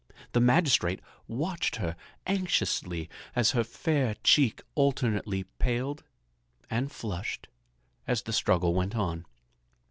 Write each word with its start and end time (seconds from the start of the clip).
The 0.31 0.39
magistrate 0.41 0.99
watched 1.27 1.75
her 1.75 1.95
anxiously 2.25 3.07
as 3.35 3.51
her 3.51 3.63
fair 3.63 4.15
cheek 4.23 4.63
alternately 4.73 5.43
paled 5.59 6.03
and 6.71 6.91
flushed 6.91 7.47
as 8.07 8.23
the 8.23 8.33
struggle 8.33 8.73
went 8.73 8.95
on. 8.95 9.27